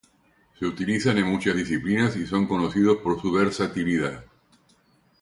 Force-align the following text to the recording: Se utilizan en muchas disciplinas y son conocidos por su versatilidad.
Se 0.57 0.65
utilizan 0.65 1.19
en 1.19 1.27
muchas 1.27 1.55
disciplinas 1.55 2.15
y 2.15 2.25
son 2.25 2.47
conocidos 2.47 2.97
por 3.03 3.21
su 3.21 3.31
versatilidad. 3.31 4.25